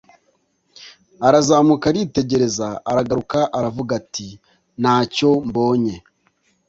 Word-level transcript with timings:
Arazamuka 1.27 1.85
aritegereza 1.91 2.67
aragaruka 2.89 3.39
aravuga 3.57 3.91
ati 4.01 4.27
“Nta 4.81 4.97
cyo 5.15 5.29
mbonye” 5.47 5.95